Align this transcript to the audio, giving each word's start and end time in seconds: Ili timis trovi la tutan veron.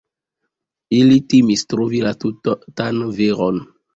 Ili 0.99 1.17
timis 1.33 1.65
trovi 1.75 2.01
la 2.07 2.15
tutan 2.25 3.05
veron. 3.21 3.63